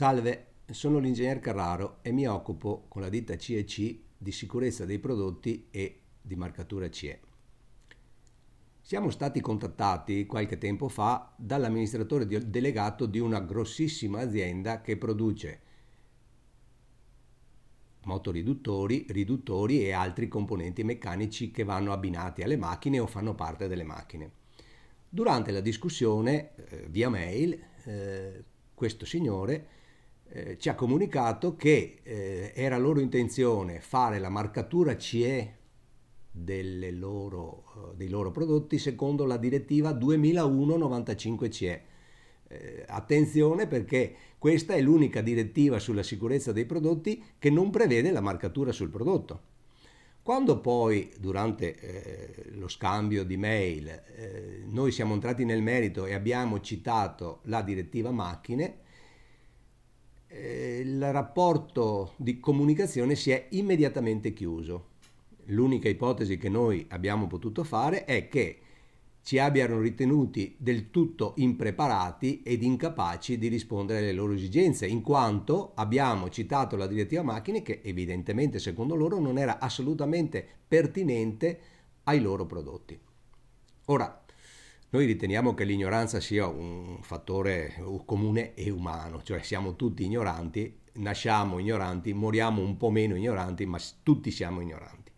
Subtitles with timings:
[0.00, 5.66] Salve, sono l'ingegner Carraro e mi occupo con la ditta CEC di sicurezza dei prodotti
[5.70, 7.20] e di marcatura CE.
[8.80, 15.60] Siamo stati contattati qualche tempo fa dall'amministratore delegato di una grossissima azienda che produce
[18.04, 23.84] motoriduttori, riduttori e altri componenti meccanici che vanno abbinati alle macchine o fanno parte delle
[23.84, 24.30] macchine.
[25.10, 29.76] Durante la discussione eh, via mail, eh, questo signore
[30.32, 35.56] eh, ci ha comunicato che eh, era loro intenzione fare la marcatura CE
[36.92, 41.82] loro, eh, dei loro prodotti secondo la direttiva 2001-95 CE.
[42.46, 48.20] Eh, attenzione perché questa è l'unica direttiva sulla sicurezza dei prodotti che non prevede la
[48.20, 49.48] marcatura sul prodotto.
[50.22, 56.14] Quando poi durante eh, lo scambio di mail eh, noi siamo entrati nel merito e
[56.14, 58.88] abbiamo citato la direttiva macchine,
[60.30, 64.88] eh, il rapporto di comunicazione si è immediatamente chiuso.
[65.46, 68.60] L'unica ipotesi che noi abbiamo potuto fare è che
[69.22, 75.72] ci abbiano ritenuti del tutto impreparati ed incapaci di rispondere alle loro esigenze, in quanto
[75.74, 81.60] abbiamo citato la direttiva macchine che evidentemente secondo loro non era assolutamente pertinente
[82.04, 82.98] ai loro prodotti.
[83.86, 84.19] Ora,
[84.90, 87.74] noi riteniamo che l'ignoranza sia un fattore
[88.04, 93.78] comune e umano, cioè siamo tutti ignoranti, nasciamo ignoranti, moriamo un po' meno ignoranti, ma
[94.02, 95.12] tutti siamo ignoranti.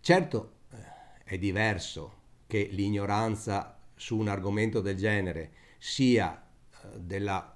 [0.00, 0.76] Certo, eh,
[1.24, 2.14] è diverso
[2.46, 6.42] che l'ignoranza su un argomento del genere sia
[6.82, 7.54] eh, della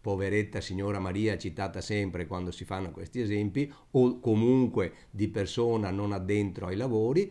[0.00, 6.12] poveretta signora Maria citata sempre quando si fanno questi esempi o comunque di persona non
[6.12, 7.30] addentro ai lavori,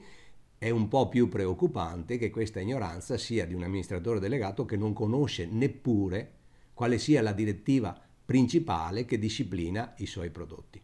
[0.60, 4.92] è un po' più preoccupante che questa ignoranza sia di un amministratore delegato che non
[4.92, 6.34] conosce neppure
[6.74, 10.82] quale sia la direttiva principale che disciplina i suoi prodotti.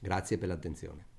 [0.00, 1.13] Grazie per l'attenzione.